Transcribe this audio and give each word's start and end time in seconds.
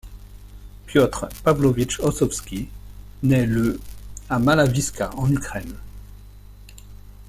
Piotr 0.87 1.29
Pavlovitch 1.43 1.99
Ossovski 1.99 2.67
naît 3.21 3.45
le 3.45 3.79
à 4.31 4.39
Mala 4.39 4.65
Vyska, 4.65 5.11
en 5.15 5.29
Ukraine. 5.31 5.75